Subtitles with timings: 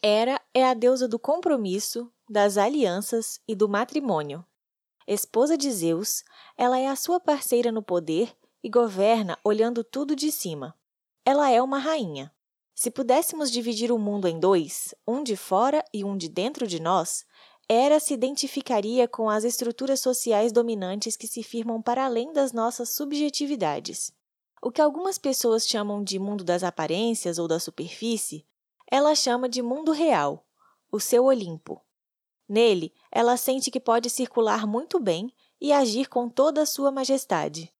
[0.00, 4.44] Hera é a deusa do compromisso, das alianças e do matrimônio.
[5.08, 6.22] Esposa de Zeus,
[6.56, 8.32] ela é a sua parceira no poder
[8.62, 10.72] e governa olhando tudo de cima.
[11.24, 12.32] Ela é uma rainha.
[12.76, 16.80] Se pudéssemos dividir o mundo em dois, um de fora e um de dentro de
[16.80, 17.26] nós,
[17.68, 22.90] Hera se identificaria com as estruturas sociais dominantes que se firmam para além das nossas
[22.90, 24.12] subjetividades.
[24.62, 28.46] O que algumas pessoas chamam de mundo das aparências ou da superfície,
[28.90, 30.46] ela chama de mundo real,
[30.90, 31.82] o seu Olimpo.
[32.48, 37.70] Nele, ela sente que pode circular muito bem e agir com toda a sua majestade.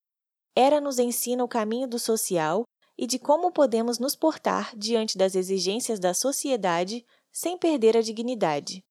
[0.55, 2.63] Hera nos ensina o caminho do social
[2.95, 8.83] e de como podemos nos portar diante das exigências da sociedade sem perder a dignidade.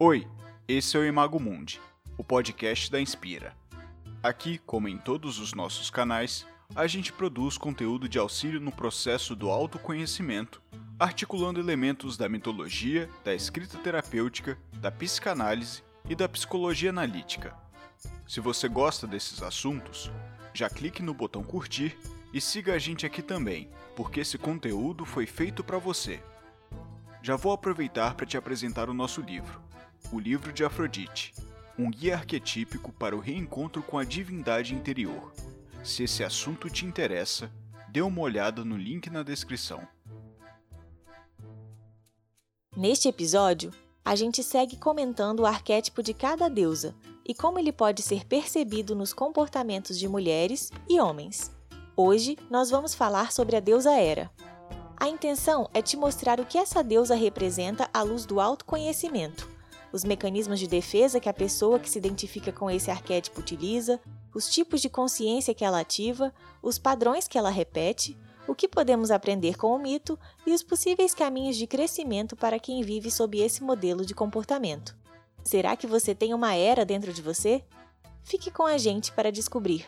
[0.00, 0.26] Oi,
[0.66, 1.80] esse é o Imago Mundi,
[2.16, 3.54] o podcast da Inspira.
[4.20, 9.36] Aqui, como em todos os nossos canais, a gente produz conteúdo de auxílio no processo
[9.36, 10.60] do autoconhecimento,
[10.98, 17.54] articulando elementos da mitologia, da escrita terapêutica, da psicanálise e da psicologia analítica.
[18.26, 20.10] Se você gosta desses assuntos,
[20.52, 21.96] já clique no botão curtir
[22.34, 26.20] e siga a gente aqui também, porque esse conteúdo foi feito para você.
[27.22, 29.62] Já vou aproveitar para te apresentar o nosso livro,
[30.10, 31.32] O Livro de Afrodite,
[31.78, 35.32] um guia arquetípico para o reencontro com a divindade interior.
[35.84, 37.50] Se esse assunto te interessa,
[37.88, 39.86] dê uma olhada no link na descrição.
[42.76, 43.72] Neste episódio,
[44.04, 48.96] a gente segue comentando o arquétipo de cada deusa e como ele pode ser percebido
[48.96, 51.52] nos comportamentos de mulheres e homens.
[51.96, 54.30] Hoje, nós vamos falar sobre a deusa Hera.
[54.96, 59.57] A intenção é te mostrar o que essa deusa representa à luz do autoconhecimento
[59.92, 64.00] os mecanismos de defesa que a pessoa que se identifica com esse arquétipo utiliza,
[64.34, 69.10] os tipos de consciência que ela ativa, os padrões que ela repete, o que podemos
[69.10, 73.62] aprender com o mito e os possíveis caminhos de crescimento para quem vive sob esse
[73.62, 74.96] modelo de comportamento.
[75.44, 77.64] Será que você tem uma era dentro de você?
[78.22, 79.86] Fique com a gente para descobrir.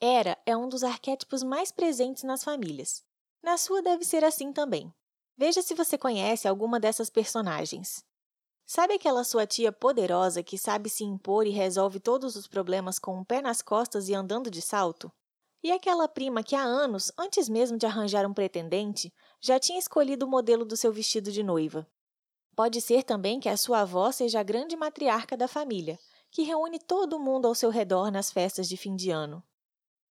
[0.00, 3.04] Era é um dos arquétipos mais presentes nas famílias.
[3.42, 4.92] Na sua deve ser assim também.
[5.38, 8.04] Veja se você conhece alguma dessas personagens.
[8.66, 13.16] Sabe aquela sua tia poderosa que sabe se impor e resolve todos os problemas com
[13.16, 15.12] um pé nas costas e andando de salto?
[15.62, 20.26] E aquela prima que há anos, antes mesmo de arranjar um pretendente, já tinha escolhido
[20.26, 21.86] o modelo do seu vestido de noiva?
[22.56, 26.00] Pode ser também que a sua avó seja a grande matriarca da família,
[26.32, 29.40] que reúne todo mundo ao seu redor nas festas de fim de ano.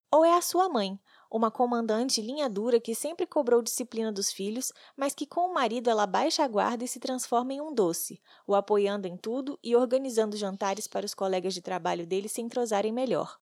[0.09, 0.97] Ou é a sua mãe,
[1.29, 5.89] uma comandante linha dura que sempre cobrou disciplina dos filhos, mas que com o marido
[5.89, 9.75] ela baixa a guarda e se transforma em um doce, o apoiando em tudo e
[9.75, 13.37] organizando jantares para os colegas de trabalho dele se entrosarem melhor.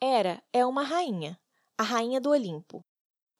[0.00, 1.38] Era é uma rainha,
[1.78, 2.84] a rainha do Olimpo.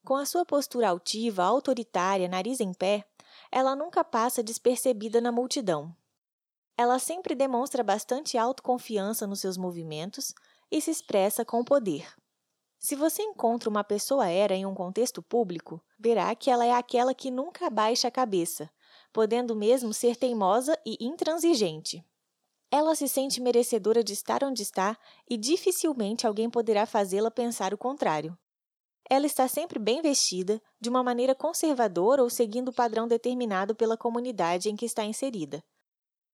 [0.04, 3.04] Com a sua postura altiva, autoritária, nariz em pé,
[3.50, 5.94] ela nunca passa despercebida na multidão.
[6.76, 10.34] Ela sempre demonstra bastante autoconfiança nos seus movimentos
[10.70, 12.12] e se expressa com poder.
[12.84, 17.14] Se você encontra uma pessoa era em um contexto público, verá que ela é aquela
[17.14, 18.70] que nunca abaixa a cabeça,
[19.10, 22.04] podendo mesmo ser teimosa e intransigente.
[22.70, 27.78] Ela se sente merecedora de estar onde está e dificilmente alguém poderá fazê-la pensar o
[27.78, 28.36] contrário.
[29.08, 33.96] Ela está sempre bem vestida, de uma maneira conservadora ou seguindo o padrão determinado pela
[33.96, 35.64] comunidade em que está inserida.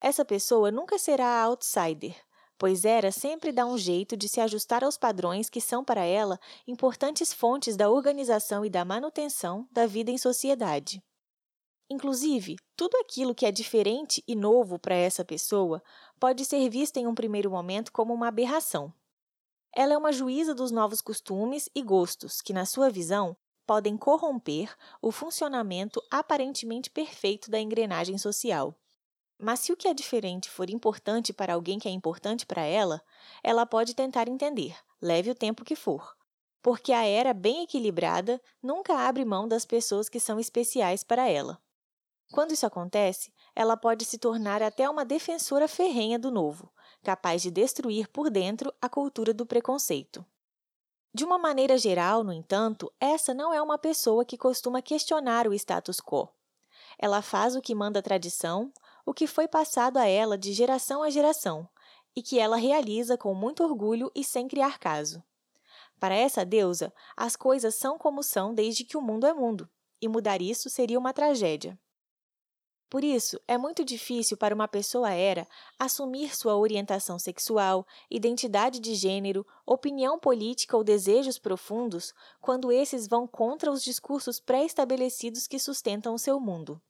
[0.01, 2.17] Essa pessoa nunca será a outsider,
[2.61, 6.39] pois Hera sempre dá um jeito de se ajustar aos padrões que são para ela
[6.69, 11.03] importantes fontes da organização e da manutenção da vida em sociedade.
[11.89, 15.83] Inclusive, tudo aquilo que é diferente e novo para essa pessoa
[16.21, 18.93] pode ser visto em um primeiro momento como uma aberração.
[19.75, 23.35] Ela é uma juíza dos novos costumes e gostos que, na sua visão,
[23.67, 28.79] podem corromper o funcionamento aparentemente perfeito da engrenagem social.
[29.43, 33.01] Mas se o que é diferente for importante para alguém que é importante para ela,
[33.43, 36.15] ela pode tentar entender, leve o tempo que for.
[36.61, 41.59] Porque a era bem equilibrada nunca abre mão das pessoas que são especiais para ela.
[42.31, 46.71] Quando isso acontece, ela pode se tornar até uma defensora ferrenha do novo,
[47.03, 50.25] capaz de destruir por dentro a cultura do preconceito.
[51.15, 55.55] De uma maneira geral, no entanto, essa não é uma pessoa que costuma questionar o
[55.55, 56.29] status quo.
[56.99, 58.71] Ela faz o que manda a tradição,
[59.05, 61.69] o que foi passado a ela de geração a geração,
[62.15, 65.23] e que ela realiza com muito orgulho e sem criar caso.
[65.99, 69.69] Para essa deusa, as coisas são como são desde que o mundo é mundo,
[70.01, 71.79] e mudar isso seria uma tragédia.
[72.91, 75.47] Por isso, é muito difícil para uma pessoa era
[75.79, 83.29] assumir sua orientação sexual, identidade de gênero, opinião política ou desejos profundos quando esses vão
[83.29, 86.83] contra os discursos pré-estabelecidos que sustentam o seu mundo.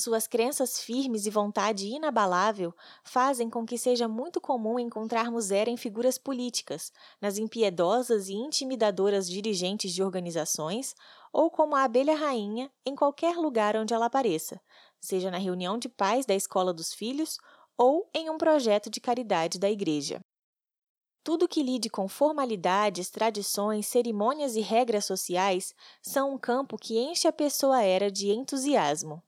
[0.00, 2.72] Suas crenças firmes e vontade inabalável
[3.02, 9.28] fazem com que seja muito comum encontrarmos Era em figuras políticas, nas impiedosas e intimidadoras
[9.28, 10.94] dirigentes de organizações,
[11.32, 14.60] ou como a abelha rainha em qualquer lugar onde ela apareça,
[15.00, 17.36] seja na reunião de pais da escola dos filhos
[17.76, 20.20] ou em um projeto de caridade da igreja.
[21.24, 27.26] Tudo que lide com formalidades, tradições, cerimônias e regras sociais são um campo que enche
[27.26, 29.20] a pessoa era de entusiasmo.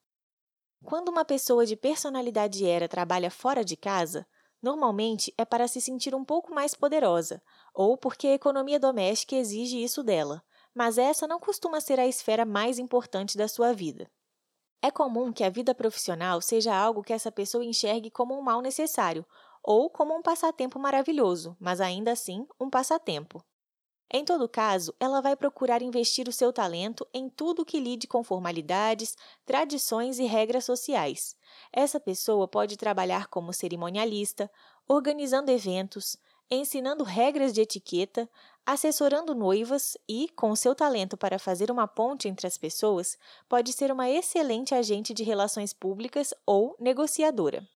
[0.84, 4.26] Quando uma pessoa de personalidade era trabalha fora de casa,
[4.62, 7.42] normalmente é para se sentir um pouco mais poderosa,
[7.74, 10.42] ou porque a economia doméstica exige isso dela,
[10.74, 14.10] mas essa não costuma ser a esfera mais importante da sua vida.
[14.82, 18.62] É comum que a vida profissional seja algo que essa pessoa enxergue como um mal
[18.62, 19.26] necessário,
[19.62, 23.44] ou como um passatempo maravilhoso, mas ainda assim um passatempo.
[24.12, 28.24] Em todo caso, ela vai procurar investir o seu talento em tudo que lide com
[28.24, 29.16] formalidades,
[29.46, 31.36] tradições e regras sociais.
[31.72, 34.50] Essa pessoa pode trabalhar como cerimonialista,
[34.88, 36.16] organizando eventos,
[36.50, 38.28] ensinando regras de etiqueta,
[38.66, 43.16] assessorando noivas e, com seu talento para fazer uma ponte entre as pessoas,
[43.48, 47.66] pode ser uma excelente agente de relações públicas ou negociadora.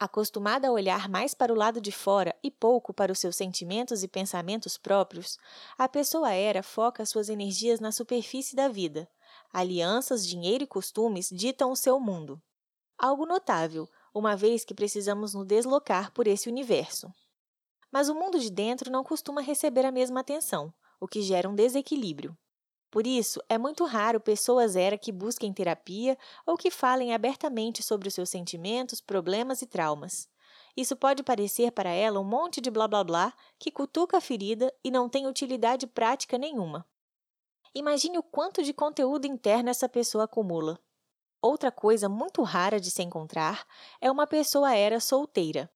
[0.00, 4.04] Acostumada a olhar mais para o lado de fora e pouco para os seus sentimentos
[4.04, 5.36] e pensamentos próprios,
[5.76, 9.10] a pessoa era foca suas energias na superfície da vida.
[9.52, 12.40] Alianças, dinheiro e costumes ditam o seu mundo.
[12.96, 17.12] Algo notável, uma vez que precisamos nos deslocar por esse universo.
[17.90, 21.56] Mas o mundo de dentro não costuma receber a mesma atenção, o que gera um
[21.56, 22.38] desequilíbrio.
[22.90, 28.08] Por isso, é muito raro pessoas era que busquem terapia ou que falem abertamente sobre
[28.08, 30.28] os seus sentimentos, problemas e traumas.
[30.74, 34.72] Isso pode parecer para ela um monte de blá blá blá que cutuca a ferida
[34.82, 36.86] e não tem utilidade prática nenhuma.
[37.74, 40.78] Imagine o quanto de conteúdo interno essa pessoa acumula.
[41.42, 43.66] Outra coisa muito rara de se encontrar
[44.00, 45.70] é uma pessoa era solteira.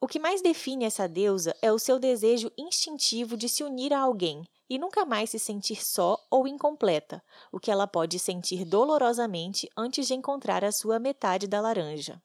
[0.00, 4.00] O que mais define essa deusa é o seu desejo instintivo de se unir a
[4.00, 7.22] alguém e nunca mais se sentir só ou incompleta,
[7.52, 12.22] o que ela pode sentir dolorosamente antes de encontrar a sua metade da laranja.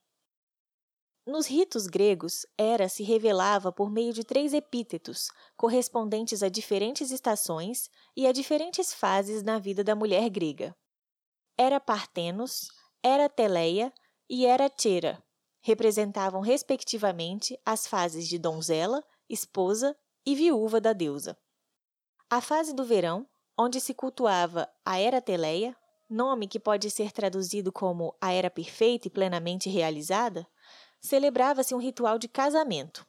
[1.25, 7.89] Nos ritos gregos, Hera se revelava por meio de três epítetos, correspondentes a diferentes estações
[8.17, 10.75] e a diferentes fases na vida da mulher grega.
[11.55, 12.69] Era Partenos,
[13.03, 13.93] Era Teleia
[14.27, 15.23] e Era Tera.
[15.61, 19.95] Representavam, respectivamente, as fases de donzela, esposa
[20.25, 21.37] e viúva da deusa.
[22.33, 23.27] A fase do verão,
[23.59, 25.75] onde se cultuava a Era Teleia,
[26.09, 30.47] nome que pode ser traduzido como a Era Perfeita e Plenamente Realizada,
[31.01, 33.05] celebrava-se um ritual de casamento.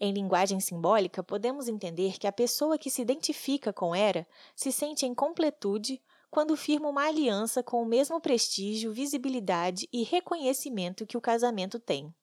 [0.00, 5.04] Em linguagem simbólica, podemos entender que a pessoa que se identifica com Era se sente
[5.04, 6.00] em completude
[6.30, 12.14] quando firma uma aliança com o mesmo prestígio, visibilidade e reconhecimento que o casamento tem.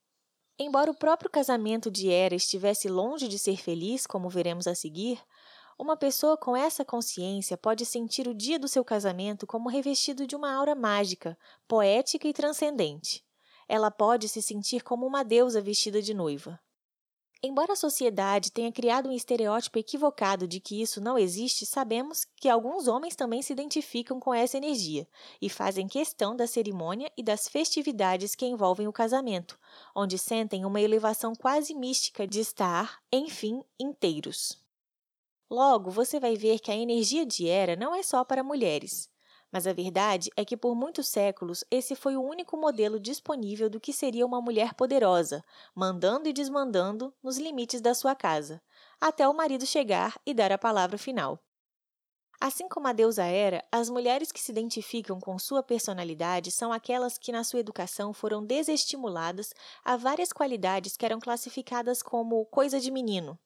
[0.57, 5.19] Embora o próprio casamento de Hera estivesse longe de ser feliz, como veremos a seguir,
[5.77, 10.35] uma pessoa com essa consciência pode sentir o dia do seu casamento como revestido de
[10.35, 11.37] uma aura mágica,
[11.67, 13.23] poética e transcendente.
[13.67, 16.59] Ela pode se sentir como uma deusa vestida de noiva.
[17.45, 22.47] Embora a sociedade tenha criado um estereótipo equivocado de que isso não existe, sabemos que
[22.47, 25.05] alguns homens também se identificam com essa energia
[25.41, 29.59] e fazem questão da cerimônia e das festividades que envolvem o casamento,
[29.93, 34.62] onde sentem uma elevação quase mística de estar, enfim, inteiros.
[35.49, 39.09] Logo, você vai ver que a energia de Hera não é só para mulheres.
[39.51, 43.79] Mas a verdade é que por muitos séculos esse foi o único modelo disponível do
[43.79, 45.43] que seria uma mulher poderosa,
[45.75, 48.59] mandando e desmandando nos limites da sua casa,
[48.99, 51.39] até o marido chegar e dar a palavra final.
[52.41, 57.17] Assim como a deusa Hera, as mulheres que se identificam com sua personalidade são aquelas
[57.17, 59.53] que na sua educação foram desestimuladas
[59.85, 63.39] a várias qualidades que eram classificadas como coisa de menino,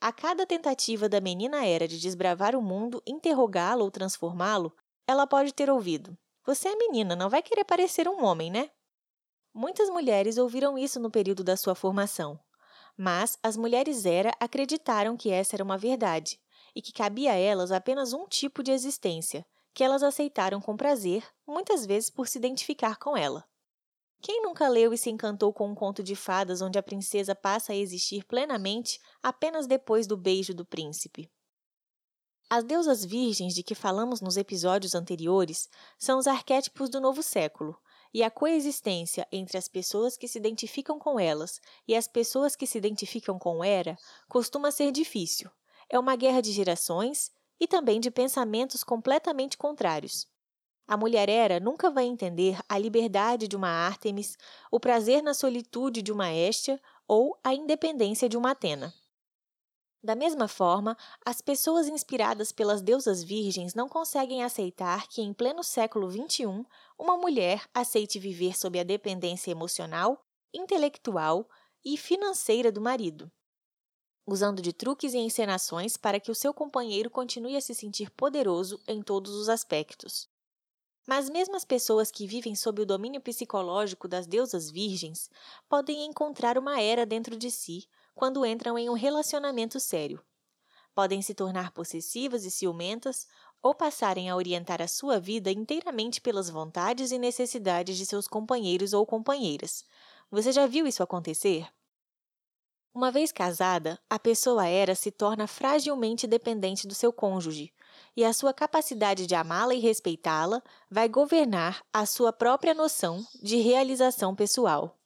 [0.00, 4.74] a cada tentativa da menina era de desbravar o mundo, interrogá-lo ou transformá-lo,
[5.06, 6.16] ela pode ter ouvido:
[6.46, 8.70] Você é menina, não vai querer parecer um homem, né?
[9.52, 12.40] Muitas mulheres ouviram isso no período da sua formação.
[12.96, 16.40] Mas as mulheres era acreditaram que essa era uma verdade
[16.74, 21.26] e que cabia a elas apenas um tipo de existência, que elas aceitaram com prazer,
[21.46, 23.44] muitas vezes por se identificar com ela.
[24.22, 27.72] Quem nunca leu e se encantou com um conto de fadas onde a princesa passa
[27.72, 31.30] a existir plenamente apenas depois do beijo do príncipe?
[32.48, 37.78] As deusas virgens de que falamos nos episódios anteriores são os arquétipos do novo século,
[38.12, 42.66] e a coexistência entre as pessoas que se identificam com elas e as pessoas que
[42.66, 43.96] se identificam com Hera
[44.28, 45.48] costuma ser difícil.
[45.88, 50.26] É uma guerra de gerações e também de pensamentos completamente contrários.
[50.90, 54.36] A mulher Hera nunca vai entender a liberdade de uma Ártemis,
[54.72, 58.92] o prazer na solitude de uma Hestia ou a independência de uma Atena.
[60.02, 65.62] Da mesma forma, as pessoas inspiradas pelas deusas virgens não conseguem aceitar que, em pleno
[65.62, 66.66] século XXI,
[66.98, 71.48] uma mulher aceite viver sob a dependência emocional, intelectual
[71.84, 73.30] e financeira do marido
[74.26, 78.80] usando de truques e encenações para que o seu companheiro continue a se sentir poderoso
[78.86, 80.28] em todos os aspectos.
[81.06, 85.30] Mas mesmo as pessoas que vivem sob o domínio psicológico das deusas virgens
[85.68, 90.22] podem encontrar uma era dentro de si quando entram em um relacionamento sério.
[90.94, 93.26] Podem se tornar possessivas e ciumentas
[93.62, 98.92] ou passarem a orientar a sua vida inteiramente pelas vontades e necessidades de seus companheiros
[98.92, 99.84] ou companheiras.
[100.30, 101.68] Você já viu isso acontecer?
[102.92, 107.72] Uma vez casada, a pessoa era se torna fragilmente dependente do seu cônjuge,
[108.16, 113.58] e a sua capacidade de amá-la e respeitá-la vai governar a sua própria noção de
[113.58, 114.98] realização pessoal.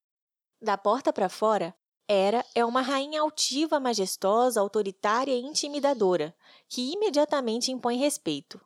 [0.63, 1.75] Da porta para fora,
[2.09, 6.35] Hera é uma rainha altiva, majestosa, autoritária e intimidadora,
[6.69, 8.59] que imediatamente impõe respeito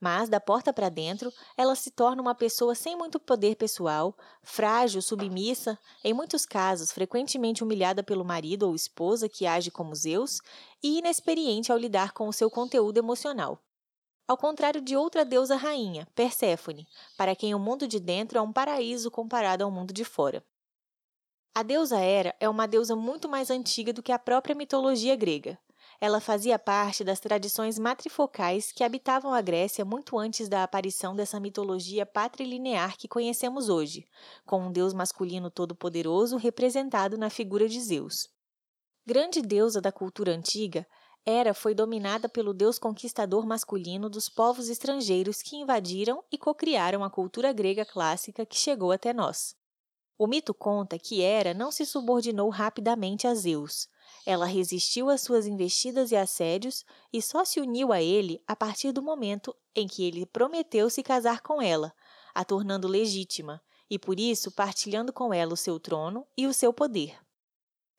[0.00, 5.00] mas da porta para dentro ela se torna uma pessoa sem muito poder pessoal, frágil,
[5.00, 10.40] submissa, em muitos casos frequentemente humilhada pelo marido ou esposa que age como Zeus
[10.82, 13.62] e inexperiente ao lidar com o seu conteúdo emocional.
[14.28, 16.86] Ao contrário de outra deusa rainha, Perséfone,
[17.16, 20.44] para quem o mundo de dentro é um paraíso comparado ao mundo de fora.
[21.54, 25.58] A deusa Hera é uma deusa muito mais antiga do que a própria mitologia grega.
[26.00, 31.40] Ela fazia parte das tradições matrifocais que habitavam a Grécia muito antes da aparição dessa
[31.40, 34.06] mitologia patrilinear que conhecemos hoje,
[34.44, 38.28] com um deus masculino todo-poderoso representado na figura de Zeus.
[39.06, 40.86] Grande deusa da cultura antiga,
[41.24, 47.10] Hera foi dominada pelo deus conquistador masculino dos povos estrangeiros que invadiram e cocriaram a
[47.10, 49.56] cultura grega clássica que chegou até nós.
[50.16, 53.88] O mito conta que Hera não se subordinou rapidamente a Zeus,
[54.24, 58.92] ela resistiu às suas investidas e assédios e só se uniu a ele a partir
[58.92, 61.92] do momento em que ele prometeu se casar com ela,
[62.34, 66.72] a tornando legítima, e por isso partilhando com ela o seu trono e o seu
[66.72, 67.18] poder.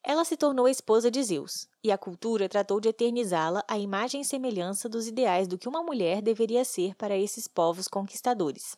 [0.03, 4.21] Ela se tornou a esposa de Zeus, e a cultura tratou de eternizá-la à imagem
[4.21, 8.77] e semelhança dos ideais do que uma mulher deveria ser para esses povos conquistadores.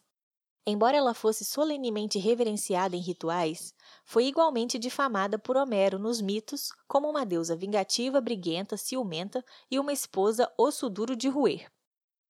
[0.72, 3.74] Embora ela fosse solenemente reverenciada em rituais,
[4.06, 9.92] foi igualmente difamada por Homero nos mitos como uma deusa vingativa, briguenta, ciumenta e uma
[9.92, 11.72] esposa osso duro de roer.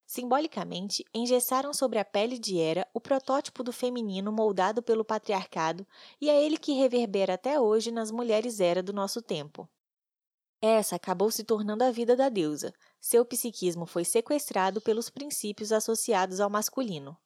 [0.05, 5.86] Simbolicamente, engessaram sobre a pele de Hera o protótipo do feminino moldado pelo patriarcado
[6.22, 9.67] e é ele que reverbera até hoje nas mulheres Hera do nosso tempo.
[10.62, 12.74] Essa acabou se tornando a vida da deusa.
[13.01, 17.17] Seu psiquismo foi sequestrado pelos princípios associados ao masculino.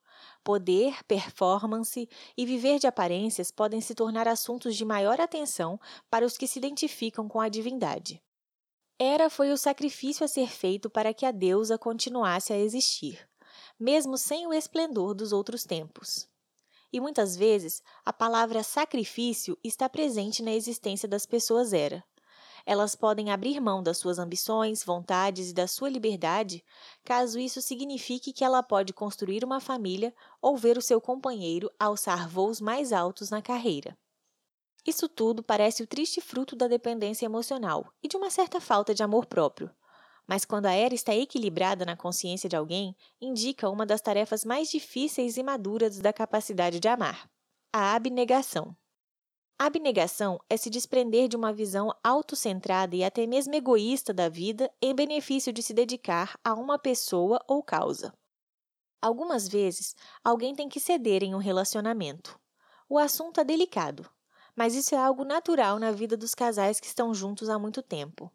[0.44, 6.38] Poder, performance e viver de aparências podem se tornar assuntos de maior atenção para os
[6.38, 8.22] que se identificam com a divindade.
[9.00, 13.28] Era foi o sacrifício a ser feito para que a deusa continuasse a existir,
[13.80, 16.28] mesmo sem o esplendor dos outros tempos.
[16.92, 22.04] E muitas vezes a palavra sacrifício está presente na existência das pessoas Era.
[22.66, 26.64] Elas podem abrir mão das suas ambições, vontades e da sua liberdade,
[27.04, 32.30] caso isso signifique que ela pode construir uma família ou ver o seu companheiro alçar
[32.30, 33.98] voos mais altos na carreira.
[34.86, 39.04] Isso tudo parece o triste fruto da dependência emocional e de uma certa falta de
[39.04, 39.70] amor próprio.
[40.28, 44.70] Mas quando a era está equilibrada na consciência de alguém, indica uma das tarefas mais
[44.70, 47.30] difíceis e maduras da capacidade de amar:
[47.74, 48.76] a abnegação.
[49.58, 54.94] Abnegação é se desprender de uma visão autocentrada e até mesmo egoísta da vida em
[54.94, 58.14] benefício de se dedicar a uma pessoa ou causa.
[59.02, 62.40] Algumas vezes, alguém tem que ceder em um relacionamento.
[62.90, 64.10] O assunto é delicado,
[64.56, 68.32] mas isso é algo natural na vida dos casais que estão juntos há muito tempo.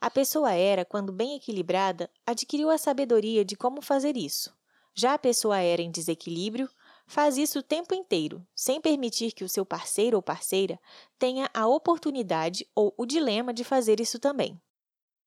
[0.00, 4.54] A pessoa era, quando bem equilibrada, adquiriu a sabedoria de como fazer isso.
[4.94, 6.68] Já a pessoa era em desequilíbrio,
[7.06, 10.78] faz isso o tempo inteiro, sem permitir que o seu parceiro ou parceira
[11.18, 14.60] tenha a oportunidade ou o dilema de fazer isso também.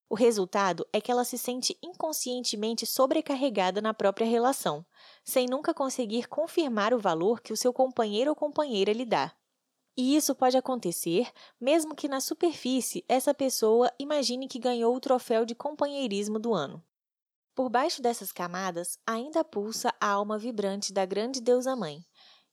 [0.08, 4.86] O resultado é que ela se sente inconscientemente sobrecarregada na própria relação,
[5.24, 9.36] sem nunca conseguir confirmar o valor que o seu companheiro ou companheira lhe dá.
[9.98, 15.46] E isso pode acontecer mesmo que na superfície essa pessoa imagine que ganhou o troféu
[15.46, 16.84] de companheirismo do ano.
[17.56, 22.06] Por baixo dessas camadas ainda pulsa a alma vibrante da grande deusa mãe,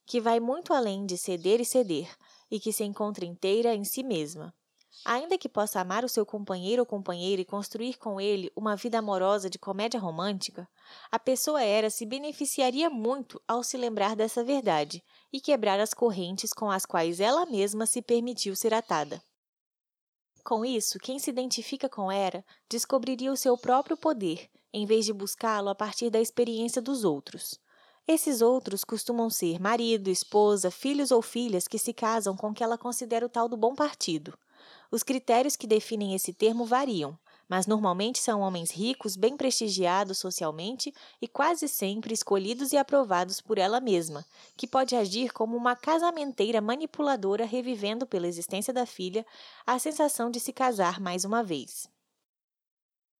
[0.05, 2.09] que vai muito além de ceder e ceder,
[2.49, 4.55] e que se encontra inteira em si mesma.
[5.03, 8.99] Ainda que possa amar o seu companheiro ou companheira e construir com ele uma vida
[8.99, 10.69] amorosa de comédia romântica,
[11.11, 16.53] a pessoa era se beneficiaria muito ao se lembrar dessa verdade e quebrar as correntes
[16.53, 19.21] com as quais ela mesma se permitiu ser atada.
[20.45, 25.13] Com isso, quem se identifica com Era descobriria o seu próprio poder, em vez de
[25.13, 27.59] buscá-lo a partir da experiência dos outros.
[28.07, 32.63] Esses outros costumam ser marido, esposa, filhos ou filhas que se casam com o que
[32.63, 34.37] ela considera o tal do bom partido.
[34.91, 40.93] Os critérios que definem esse termo variam, mas normalmente são homens ricos, bem prestigiados socialmente
[41.21, 44.25] e quase sempre escolhidos e aprovados por ela mesma,
[44.57, 49.25] que pode agir como uma casamenteira manipuladora revivendo pela existência da filha
[49.65, 51.87] a sensação de se casar mais uma vez.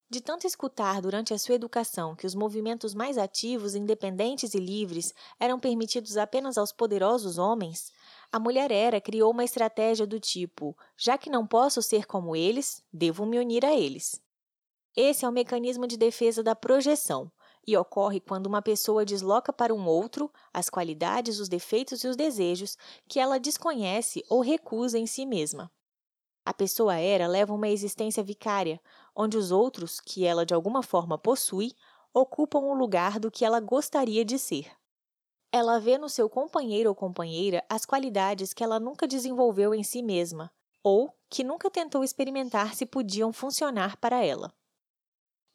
[0.10, 5.14] De tanto escutar durante a sua educação que os movimentos mais ativos, independentes e livres
[5.40, 7.92] eram permitidos apenas aos poderosos homens,
[8.32, 12.84] a mulher era criou uma estratégia do tipo: já que não posso ser como eles,
[12.92, 14.22] devo me unir a eles.
[14.96, 17.32] Esse é o mecanismo de defesa da projeção
[17.66, 22.16] e ocorre quando uma pessoa desloca para um outro as qualidades, os defeitos e os
[22.16, 25.72] desejos que ela desconhece ou recusa em si mesma.
[26.46, 28.80] A pessoa era leva uma existência vicária,
[29.16, 31.74] onde os outros, que ela de alguma forma possui,
[32.14, 34.72] ocupam o lugar do que ela gostaria de ser.
[35.52, 40.02] Ela vê no seu companheiro ou companheira as qualidades que ela nunca desenvolveu em si
[40.02, 40.52] mesma,
[40.84, 44.54] ou que nunca tentou experimentar se podiam funcionar para ela.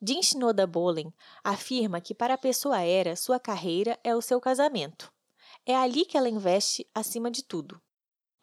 [0.01, 1.13] Jin Shinoda Bolen
[1.43, 5.13] afirma que para a pessoa era, sua carreira é o seu casamento.
[5.67, 7.83] É ali que ela investe acima de tudo.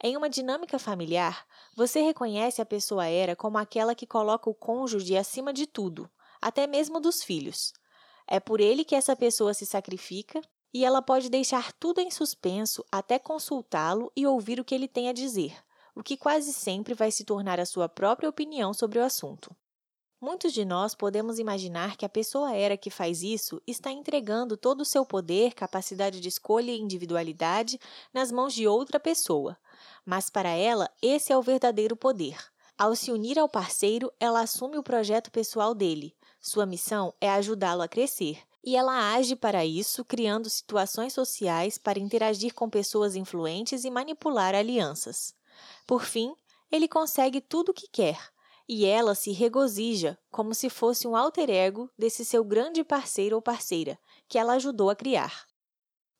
[0.07, 5.17] Em uma dinâmica familiar, você reconhece a pessoa era como aquela que coloca o cônjuge
[5.17, 6.07] acima de tudo,
[6.39, 7.73] até mesmo dos filhos.
[8.27, 10.39] É por ele que essa pessoa se sacrifica
[10.71, 15.09] e ela pode deixar tudo em suspenso até consultá-lo e ouvir o que ele tem
[15.09, 15.57] a dizer,
[15.95, 19.55] o que quase sempre vai se tornar a sua própria opinião sobre o assunto.
[20.21, 24.81] Muitos de nós podemos imaginar que a pessoa era que faz isso está entregando todo
[24.81, 27.79] o seu poder, capacidade de escolha e individualidade
[28.13, 29.57] nas mãos de outra pessoa.
[30.05, 32.37] Mas para ela, esse é o verdadeiro poder.
[32.77, 36.15] Ao se unir ao parceiro, ela assume o projeto pessoal dele.
[36.41, 38.39] Sua missão é ajudá-lo a crescer.
[38.63, 44.55] E ela age para isso, criando situações sociais para interagir com pessoas influentes e manipular
[44.55, 45.33] alianças.
[45.85, 46.35] Por fim,
[46.71, 48.17] ele consegue tudo o que quer
[48.67, 53.41] e ela se regozija como se fosse um alter ego desse seu grande parceiro ou
[53.41, 55.45] parceira, que ela ajudou a criar.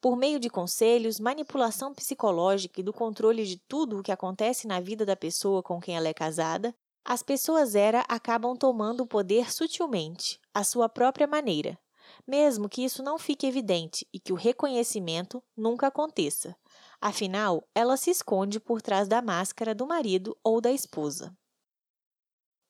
[0.06, 4.80] Por meio de conselhos, manipulação psicológica e do controle de tudo o que acontece na
[4.80, 9.52] vida da pessoa com quem ela é casada, as pessoas era acabam tomando o poder
[9.52, 11.76] sutilmente, à sua própria maneira,
[12.28, 16.56] mesmo que isso não fique evidente e que o reconhecimento nunca aconteça.
[17.02, 21.36] Afinal, ela se esconde por trás da máscara do marido ou da esposa.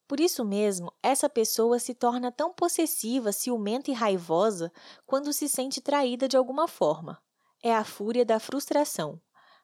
[0.07, 4.71] Por isso mesmo, essa pessoa se torna tão possessiva, ciumenta e raivosa
[5.05, 7.24] quando se sente traída de alguma forma.
[7.65, 9.19] É a fúria da frustração,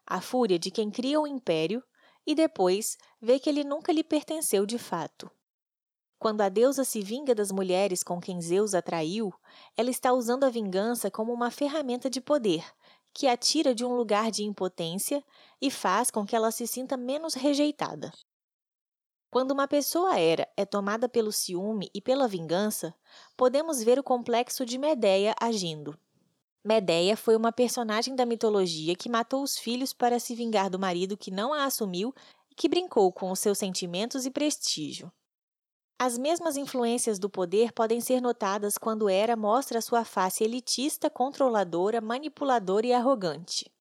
[0.07, 1.83] a fúria de quem cria o um império
[2.25, 5.29] e depois vê que ele nunca lhe pertenceu de fato.
[6.17, 9.31] Quando a deusa se vinga das mulheres com quem Zeus atraiu,
[9.77, 12.65] ela está usando a vingança como uma ferramenta de poder,
[13.13, 15.23] que a tira de um lugar de impotência
[15.61, 18.11] e faz com que ela se sinta menos rejeitada.
[19.29, 22.95] Quando uma pessoa era é tomada pelo ciúme e pela vingança,
[23.37, 25.95] podemos ver o complexo de Medeia agindo.
[26.63, 31.17] Medeia foi uma personagem da mitologia que matou os filhos para se vingar do marido
[31.17, 32.13] que não a assumiu
[32.51, 35.11] e que brincou com os seus sentimentos e prestígio.
[35.99, 41.99] As mesmas influências do poder podem ser notadas quando Hera mostra sua face elitista, controladora,
[41.99, 43.71] manipuladora e arrogante.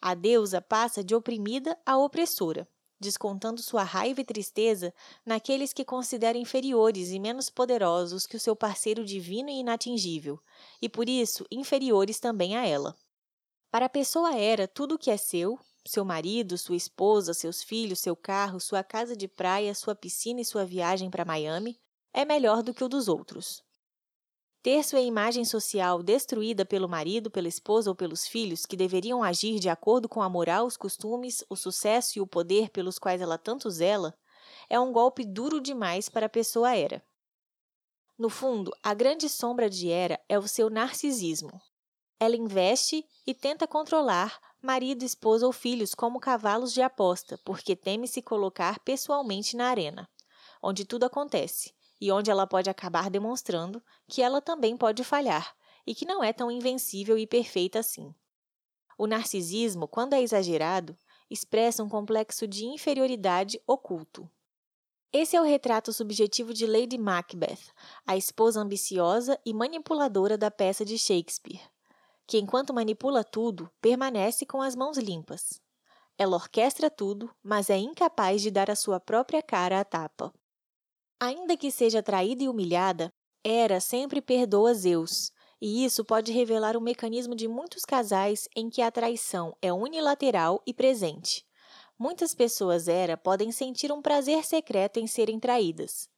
[0.00, 2.68] A deusa passa de oprimida a opressora
[3.00, 4.92] descontando sua raiva e tristeza
[5.24, 10.40] naqueles que considera inferiores e menos poderosos que o seu parceiro divino e inatingível,
[10.80, 12.96] e por isso inferiores também a ela.
[13.70, 18.00] Para a pessoa era tudo o que é seu, seu marido, sua esposa, seus filhos,
[18.00, 21.78] seu carro, sua casa de praia, sua piscina e sua viagem para Miami,
[22.12, 23.62] é melhor do que o dos outros.
[24.60, 29.60] Ter sua imagem social destruída pelo marido, pela esposa ou pelos filhos, que deveriam agir
[29.60, 33.38] de acordo com a moral, os costumes, o sucesso e o poder pelos quais ela
[33.38, 34.18] tanto zela,
[34.68, 37.02] é um golpe duro demais para a pessoa Era.
[38.18, 41.60] No fundo, a grande sombra de Era é o seu narcisismo.
[42.18, 48.08] Ela investe e tenta controlar marido, esposa ou filhos como cavalos de aposta, porque teme
[48.08, 50.08] se colocar pessoalmente na arena,
[50.60, 55.54] onde tudo acontece, e onde ela pode acabar demonstrando que ela também pode falhar
[55.86, 58.14] e que não é tão invencível e perfeita assim.
[58.96, 60.96] O narcisismo, quando é exagerado,
[61.30, 64.28] expressa um complexo de inferioridade oculto.
[65.12, 67.72] Esse é o retrato subjetivo de Lady Macbeth,
[68.06, 71.62] a esposa ambiciosa e manipuladora da peça de Shakespeare,
[72.26, 75.62] que, enquanto manipula tudo, permanece com as mãos limpas.
[76.18, 80.34] Ela orquestra tudo, mas é incapaz de dar a sua própria cara à tapa.
[81.20, 83.12] Ainda que seja traída e humilhada,
[83.44, 88.70] Hera sempre perdoa Zeus, e isso pode revelar o um mecanismo de muitos casais em
[88.70, 91.44] que a traição é unilateral e presente.
[91.98, 96.08] Muitas pessoas Hera podem sentir um prazer secreto em serem traídas.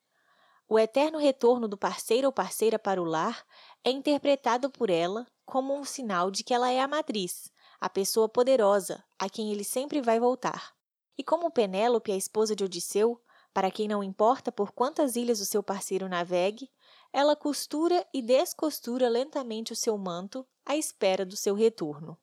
[0.69, 3.45] O eterno retorno do parceiro ou parceira para o lar
[3.83, 8.29] é interpretado por ela como um sinal de que ela é a matriz, a pessoa
[8.29, 10.75] poderosa, a quem ele sempre vai voltar.
[11.17, 13.21] E como Penélope, a esposa de Odisseu,
[13.53, 16.71] para quem não importa por quantas ilhas o seu parceiro navegue,
[17.13, 22.17] ela costura e descostura lentamente o seu manto à espera do seu retorno.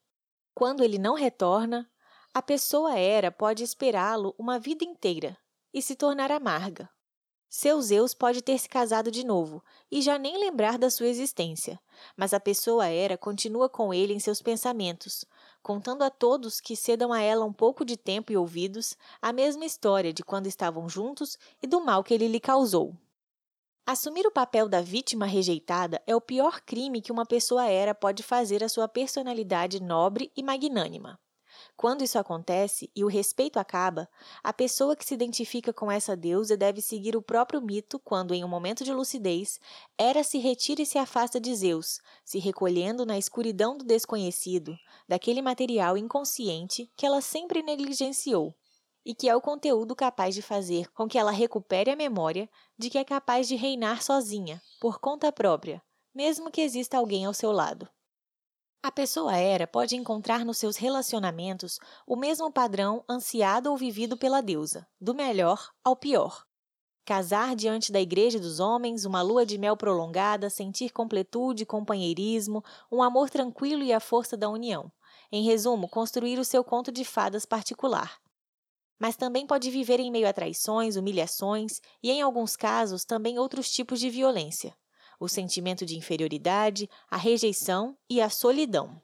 [0.53, 1.89] Quando ele não retorna,
[2.33, 5.37] a pessoa era pode esperá-lo uma vida inteira
[5.73, 6.89] e se tornar amarga.
[7.49, 11.79] Seu Zeus pode ter se casado de novo e já nem lembrar da sua existência,
[12.15, 15.23] mas a pessoa era continua com ele em seus pensamentos,
[15.63, 19.65] contando a todos que cedam a ela um pouco de tempo e ouvidos a mesma
[19.65, 22.93] história de quando estavam juntos e do mal que ele lhe causou.
[23.85, 28.21] Assumir o papel da vítima rejeitada é o pior crime que uma pessoa era pode
[28.21, 31.17] fazer à sua personalidade nobre e magnânima.
[31.77, 34.09] Quando isso acontece e o respeito acaba,
[34.43, 38.43] a pessoa que se identifica com essa deusa deve seguir o próprio mito quando, em
[38.43, 39.59] um momento de lucidez,
[39.95, 44.75] Hera se retira e se afasta de Zeus, se recolhendo na escuridão do desconhecido,
[45.07, 48.55] daquele material inconsciente que ela sempre negligenciou
[49.05, 52.89] e que é o conteúdo capaz de fazer com que ela recupere a memória de
[52.89, 55.79] que é capaz de reinar sozinha, por conta própria,
[56.13, 57.87] mesmo que exista alguém ao seu lado.
[58.83, 64.41] A pessoa era pode encontrar nos seus relacionamentos o mesmo padrão ansiado ou vivido pela
[64.41, 66.45] deusa, do melhor ao pior.
[67.03, 73.01] Casar diante da igreja dos homens, uma lua de mel prolongada, sentir completude, companheirismo, um
[73.01, 74.91] amor tranquilo e a força da união.
[75.31, 78.19] Em resumo, construir o seu conto de fadas particular,
[78.99, 83.69] mas também pode viver em meio a traições, humilhações e, em alguns casos, também outros
[83.69, 84.75] tipos de violência:
[85.19, 89.01] o sentimento de inferioridade, a rejeição e a solidão.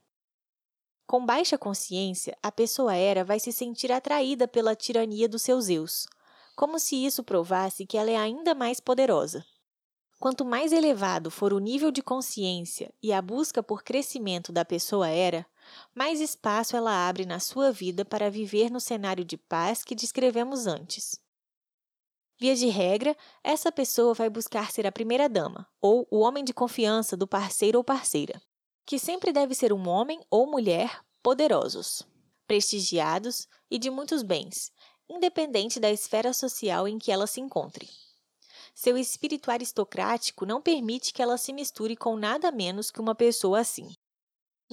[1.06, 6.08] Com baixa consciência, a pessoa era vai se sentir atraída pela tirania dos seus eus,
[6.56, 9.46] como se isso provasse que ela é ainda mais poderosa.
[10.20, 15.10] Quanto mais elevado for o nível de consciência e a busca por crescimento da pessoa
[15.10, 15.46] era,
[15.94, 20.66] mais espaço ela abre na sua vida para viver no cenário de paz que descrevemos
[20.66, 21.23] antes.
[22.44, 26.54] Via de regra, essa pessoa vai buscar ser a primeira dama, ou o homem de
[26.54, 28.42] confiança do parceiro ou parceira,
[28.86, 32.06] que sempre deve ser um homem ou mulher poderosos,
[32.46, 34.74] prestigiados e de muitos bens,
[35.10, 37.90] independente da esfera social em que ela se encontre.
[38.76, 43.62] Seu espírito aristocrático não permite que ela se misture com nada menos que uma pessoa
[43.62, 43.96] assim.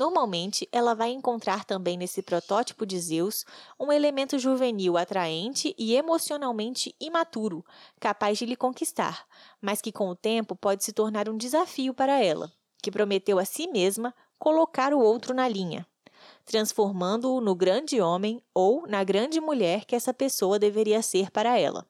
[0.00, 3.44] Normalmente, ela vai encontrar também nesse protótipo de Zeus
[3.78, 7.62] um elemento juvenil atraente e emocionalmente imaturo,
[8.00, 9.26] capaz de lhe conquistar,
[9.60, 12.50] mas que com o tempo pode se tornar um desafio para ela,
[12.82, 15.86] que prometeu a si mesma colocar o outro na linha,
[16.46, 21.86] transformando-o no grande homem ou na grande mulher que essa pessoa deveria ser para ela.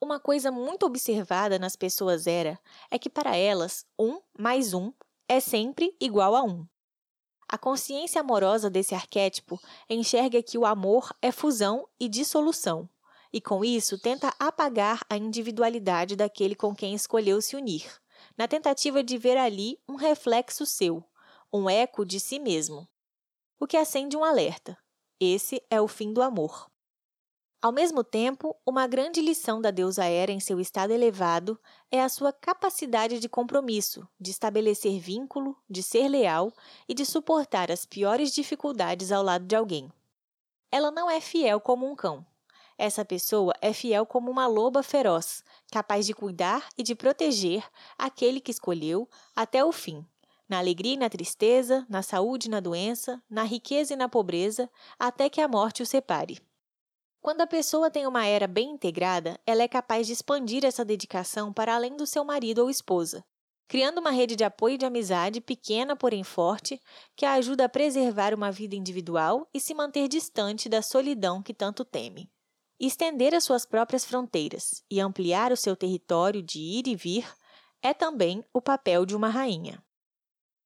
[0.00, 2.60] Uma coisa muito observada nas pessoas era
[2.92, 4.92] é que para elas um mais um
[5.28, 6.64] é sempre igual a um.
[7.52, 12.88] A consciência amorosa desse arquétipo enxerga que o amor é fusão e dissolução,
[13.32, 17.90] e com isso tenta apagar a individualidade daquele com quem escolheu se unir,
[18.38, 21.02] na tentativa de ver ali um reflexo seu,
[21.52, 22.88] um eco de si mesmo.
[23.58, 24.78] O que acende um alerta.
[25.18, 26.69] Esse é o fim do amor.
[27.62, 32.08] Ao mesmo tempo, uma grande lição da deusa Hera em seu estado elevado é a
[32.08, 36.50] sua capacidade de compromisso, de estabelecer vínculo, de ser leal
[36.88, 39.92] e de suportar as piores dificuldades ao lado de alguém.
[40.72, 42.24] Ela não é fiel como um cão.
[42.78, 47.62] Essa pessoa é fiel como uma loba feroz, capaz de cuidar e de proteger
[47.98, 50.02] aquele que escolheu até o fim,
[50.48, 54.70] na alegria e na tristeza, na saúde e na doença, na riqueza e na pobreza,
[54.98, 56.40] até que a morte o separe.
[57.20, 61.52] Quando a pessoa tem uma era bem integrada, ela é capaz de expandir essa dedicação
[61.52, 63.22] para além do seu marido ou esposa,
[63.68, 66.80] criando uma rede de apoio e de amizade pequena, porém forte,
[67.14, 71.52] que a ajuda a preservar uma vida individual e se manter distante da solidão que
[71.52, 72.30] tanto teme.
[72.80, 77.30] Estender as suas próprias fronteiras e ampliar o seu território de ir e vir
[77.82, 79.84] é também o papel de uma rainha.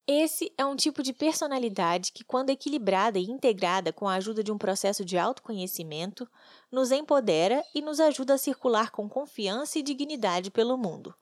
[0.07, 4.53] Esse é um tipo de personalidade que, quando equilibrada e integrada com a ajuda de
[4.53, 6.29] um processo de autoconhecimento,
[6.71, 11.15] nos empodera e nos ajuda a circular com confiança e dignidade pelo mundo,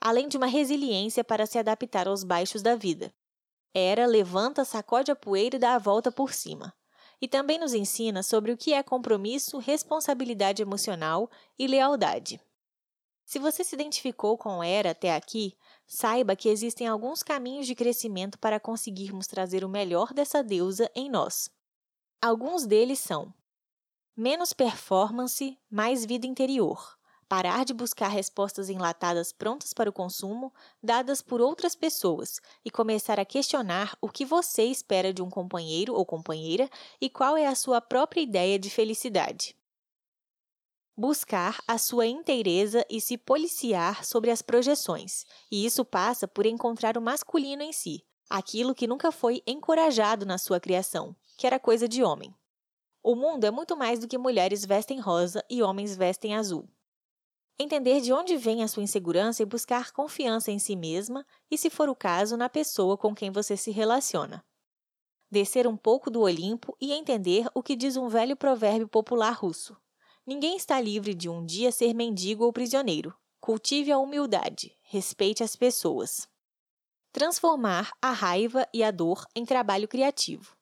[0.00, 3.12] além de uma resiliência para se adaptar aos baixos da vida.
[3.74, 6.72] Era levanta, sacode a poeira e dá a volta por cima.
[7.20, 12.40] E também nos ensina sobre o que é compromisso, responsabilidade emocional e lealdade.
[13.24, 18.38] Se você se identificou com Era até aqui, saiba que existem alguns caminhos de crescimento
[18.38, 21.50] para conseguirmos trazer o melhor dessa deusa em nós.
[22.20, 23.32] Alguns deles são:
[24.16, 26.98] menos performance, mais vida interior.
[27.26, 33.18] Parar de buscar respostas enlatadas prontas para o consumo, dadas por outras pessoas, e começar
[33.18, 36.68] a questionar o que você espera de um companheiro ou companheira
[37.00, 39.56] e qual é a sua própria ideia de felicidade
[40.96, 45.24] buscar a sua inteireza e se policiar sobre as projeções.
[45.50, 50.38] E isso passa por encontrar o masculino em si, aquilo que nunca foi encorajado na
[50.38, 52.34] sua criação, que era coisa de homem.
[53.02, 56.68] O mundo é muito mais do que mulheres vestem rosa e homens vestem azul.
[57.58, 61.70] Entender de onde vem a sua insegurança e buscar confiança em si mesma e, se
[61.70, 64.44] for o caso, na pessoa com quem você se relaciona.
[65.30, 69.76] Descer um pouco do Olimpo e entender o que diz um velho provérbio popular russo:
[70.26, 73.14] Ninguém está livre de um dia ser mendigo ou prisioneiro.
[73.40, 76.26] Cultive a humildade, respeite as pessoas.
[77.12, 80.56] Transformar a raiva e a dor em trabalho criativo.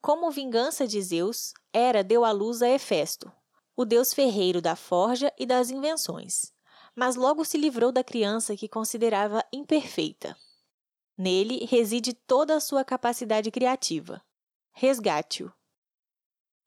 [0.00, 3.32] Como vingança de Zeus, Hera deu à luz a Hefesto,
[3.76, 6.52] o deus ferreiro da forja e das invenções,
[6.94, 10.36] mas logo se livrou da criança que considerava imperfeita.
[11.18, 14.22] Nele reside toda a sua capacidade criativa.
[14.72, 15.52] Resgate-o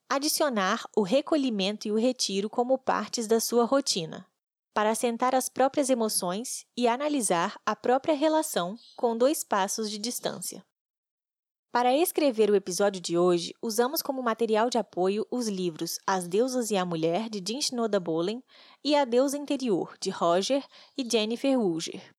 [0.10, 4.26] adicionar o recolhimento e o retiro como partes da sua rotina,
[4.74, 10.63] para assentar as próprias emoções e analisar a própria relação com dois passos de distância.
[11.72, 16.72] Para escrever o episódio de hoje, usamos como material de apoio os livros As Deusas
[16.72, 18.41] e a Mulher, de Jean Shinoda Bolen,
[18.84, 20.65] e A Deusa Interior, de Roger
[20.98, 22.15] e Jennifer Wooger.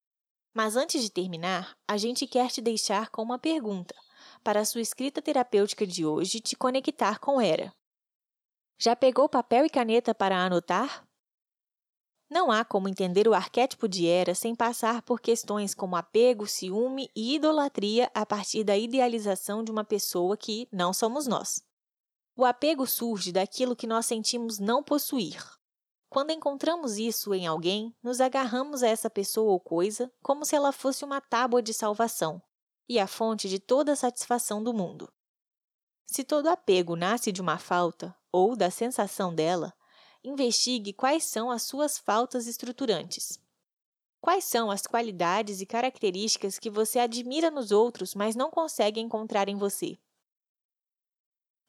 [0.54, 3.94] Mas antes de terminar, a gente quer te deixar com uma pergunta,
[4.44, 7.72] para a sua escrita terapêutica de hoje te conectar com Era.
[8.80, 11.04] Já pegou papel e caneta para anotar?
[12.30, 17.10] Não há como entender o arquétipo de Hera sem passar por questões como apego, ciúme
[17.16, 21.60] e idolatria a partir da idealização de uma pessoa que não somos nós.
[22.36, 25.42] O apego surge daquilo que nós sentimos não possuir.
[26.08, 30.70] Quando encontramos isso em alguém, nos agarramos a essa pessoa ou coisa como se ela
[30.70, 32.40] fosse uma tábua de salvação
[32.88, 35.08] e a fonte de toda a satisfação do mundo.
[36.06, 39.74] Se todo apego nasce de uma falta, ou da sensação dela,
[40.22, 43.40] investigue quais são as suas faltas estruturantes.
[44.20, 49.48] Quais são as qualidades e características que você admira nos outros, mas não consegue encontrar
[49.48, 49.96] em você?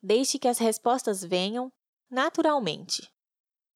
[0.02, 1.72] Deixe que as respostas venham
[2.10, 3.14] naturalmente.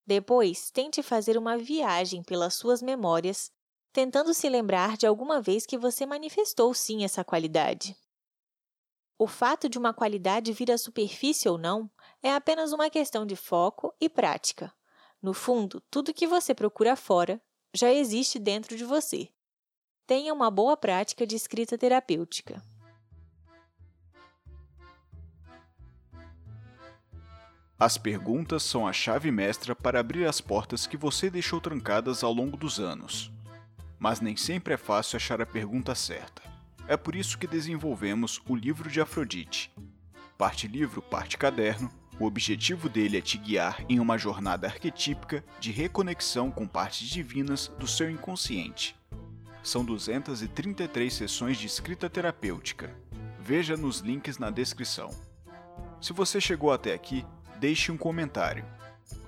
[0.05, 3.51] Depois, tente fazer uma viagem pelas suas memórias,
[3.93, 7.95] tentando se lembrar de alguma vez que você manifestou sim essa qualidade.
[9.17, 11.89] O fato de uma qualidade vir à superfície ou não
[12.21, 14.73] é apenas uma questão de foco e prática.
[15.21, 17.41] No fundo, tudo que você procura fora
[17.73, 19.29] já existe dentro de você.
[20.05, 22.61] Tenha uma boa prática de escrita terapêutica.
[27.79, 32.31] As perguntas são a chave mestra para abrir as portas que você deixou trancadas ao
[32.31, 33.31] longo dos anos.
[33.99, 36.52] Mas nem sempre é fácil achar a pergunta certa.
[36.87, 39.71] É por isso que desenvolvemos o livro de Afrodite.
[40.37, 45.71] Parte livro, parte caderno, o objetivo dele é te guiar em uma jornada arquetípica de
[45.71, 48.95] reconexão com partes divinas do seu inconsciente.
[49.63, 52.93] São 233 sessões de escrita terapêutica.
[53.39, 55.09] Veja nos links na descrição.
[56.01, 57.25] Se você chegou até aqui,
[57.59, 58.65] deixe um comentário.